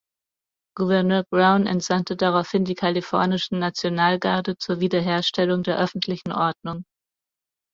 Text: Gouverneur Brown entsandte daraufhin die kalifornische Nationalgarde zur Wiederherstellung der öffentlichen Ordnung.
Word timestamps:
Gouverneur 0.77 1.25
Brown 1.29 1.67
entsandte 1.67 2.15
daraufhin 2.15 2.65
die 2.65 2.73
kalifornische 2.73 3.55
Nationalgarde 3.55 4.57
zur 4.57 4.79
Wiederherstellung 4.79 5.61
der 5.61 5.77
öffentlichen 5.77 6.31
Ordnung. 6.31 6.85